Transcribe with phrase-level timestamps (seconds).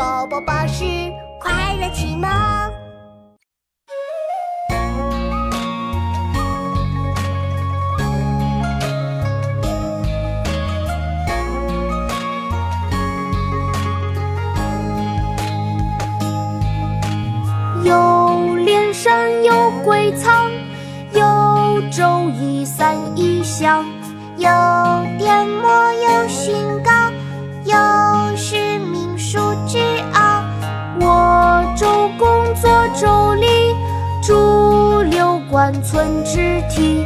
[0.00, 0.82] 宝宝巴士
[1.38, 2.30] 快乐启蒙。
[17.84, 20.50] 有连山，有归藏，
[21.12, 23.84] 有周易，三异象，
[24.38, 24.48] 有
[25.18, 26.69] 典墨，有训
[35.50, 37.04] 主六官存之体，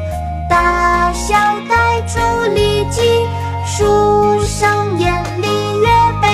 [0.50, 1.34] 大小
[1.66, 2.20] 代诸
[2.52, 3.26] 礼记，
[3.64, 5.48] 书上言礼
[5.80, 5.88] 乐
[6.20, 6.28] 备，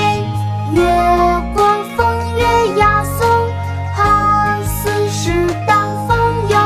[0.75, 0.83] 月
[1.55, 2.45] 光风月
[2.79, 3.29] 雅颂，
[3.95, 5.31] 好似是
[5.69, 6.19] 当风
[6.49, 6.59] 咏。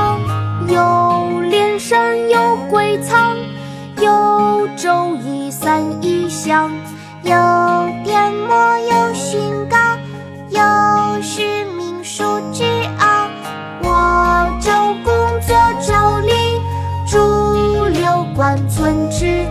[0.69, 3.37] 有连山，有归藏，
[4.01, 6.71] 有周易，三异象，
[7.23, 7.35] 有
[18.45, 19.44] 六官存之